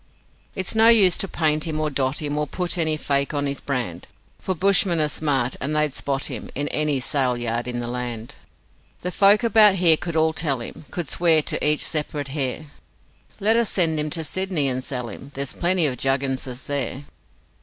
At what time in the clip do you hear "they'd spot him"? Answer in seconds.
5.75-6.49